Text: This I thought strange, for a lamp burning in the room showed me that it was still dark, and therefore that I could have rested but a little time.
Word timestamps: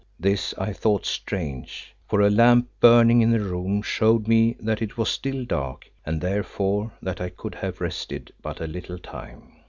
This 0.19 0.55
I 0.57 0.73
thought 0.73 1.05
strange, 1.05 1.93
for 2.09 2.21
a 2.21 2.29
lamp 2.31 2.69
burning 2.79 3.21
in 3.21 3.29
the 3.29 3.39
room 3.39 3.83
showed 3.83 4.27
me 4.27 4.55
that 4.59 4.81
it 4.81 4.97
was 4.97 5.09
still 5.09 5.45
dark, 5.45 5.91
and 6.03 6.19
therefore 6.19 6.91
that 7.03 7.21
I 7.21 7.29
could 7.29 7.53
have 7.53 7.79
rested 7.81 8.33
but 8.41 8.59
a 8.61 8.65
little 8.65 8.97
time. 8.97 9.51